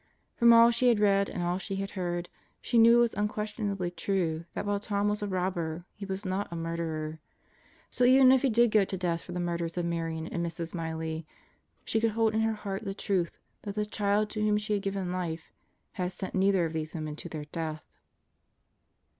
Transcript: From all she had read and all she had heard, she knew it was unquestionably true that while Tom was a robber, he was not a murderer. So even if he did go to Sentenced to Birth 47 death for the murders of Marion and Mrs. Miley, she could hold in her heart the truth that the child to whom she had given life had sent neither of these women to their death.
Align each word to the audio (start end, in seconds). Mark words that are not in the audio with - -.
From 0.35 0.51
all 0.51 0.71
she 0.71 0.87
had 0.87 0.99
read 0.99 1.29
and 1.29 1.43
all 1.43 1.59
she 1.59 1.75
had 1.75 1.91
heard, 1.91 2.27
she 2.59 2.79
knew 2.79 2.97
it 2.97 3.01
was 3.01 3.13
unquestionably 3.13 3.91
true 3.91 4.45
that 4.55 4.65
while 4.65 4.79
Tom 4.79 5.07
was 5.07 5.21
a 5.21 5.27
robber, 5.27 5.85
he 5.93 6.07
was 6.07 6.25
not 6.25 6.51
a 6.51 6.55
murderer. 6.55 7.19
So 7.91 8.03
even 8.05 8.31
if 8.31 8.41
he 8.41 8.49
did 8.49 8.71
go 8.71 8.83
to 8.83 8.95
Sentenced 8.95 8.95
to 8.95 8.95
Birth 8.95 9.11
47 9.11 9.13
death 9.13 9.23
for 9.23 9.31
the 9.33 9.39
murders 9.45 9.77
of 9.77 9.85
Marion 9.85 10.25
and 10.29 10.43
Mrs. 10.43 10.73
Miley, 10.73 11.27
she 11.85 12.01
could 12.01 12.13
hold 12.13 12.33
in 12.33 12.41
her 12.41 12.53
heart 12.55 12.83
the 12.83 12.95
truth 12.95 13.37
that 13.61 13.75
the 13.75 13.85
child 13.85 14.31
to 14.31 14.41
whom 14.41 14.57
she 14.57 14.73
had 14.73 14.81
given 14.81 15.11
life 15.11 15.51
had 15.91 16.11
sent 16.11 16.33
neither 16.33 16.65
of 16.65 16.73
these 16.73 16.95
women 16.95 17.15
to 17.17 17.29
their 17.29 17.45
death. 17.45 17.83